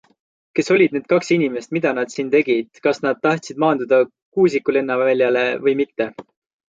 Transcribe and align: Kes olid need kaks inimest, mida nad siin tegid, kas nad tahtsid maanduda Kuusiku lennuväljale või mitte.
Kes 0.59 0.69
olid 0.75 0.93
need 0.95 1.03
kaks 1.11 1.27
inimest, 1.35 1.73
mida 1.77 1.91
nad 1.97 2.13
siin 2.13 2.31
tegid, 2.35 2.69
kas 2.87 2.99
nad 3.03 3.19
tahtsid 3.25 3.61
maanduda 3.65 3.99
Kuusiku 4.07 4.75
lennuväljale 4.79 5.45
või 5.67 5.77
mitte. 5.83 6.09